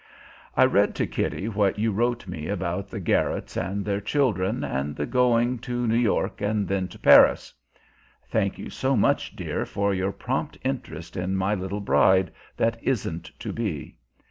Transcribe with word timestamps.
I 0.57 0.65
read 0.65 0.95
to 0.95 1.05
Kitty 1.05 1.47
what 1.47 1.77
you 1.77 1.91
wrote 1.91 2.25
me 2.25 2.47
about 2.47 2.89
the 2.89 2.99
Garretts 2.99 3.55
and 3.55 3.85
their 3.85 4.01
children, 4.01 4.63
and 4.63 4.95
the 4.95 5.05
going 5.05 5.59
to 5.59 5.85
New 5.85 5.93
York 5.95 6.41
and 6.41 6.67
then 6.67 6.87
to 6.87 6.97
Paris. 6.97 7.53
(Thank 8.27 8.57
you 8.57 8.71
so 8.71 8.95
much, 8.95 9.35
dear, 9.35 9.63
for 9.63 9.93
your 9.93 10.11
prompt 10.11 10.57
interest 10.63 11.15
in 11.15 11.35
my 11.35 11.53
little 11.53 11.81
bride 11.81 12.31
that 12.57 12.79
isn't 12.83 13.25
to 13.37 13.53
be!) 13.53 13.95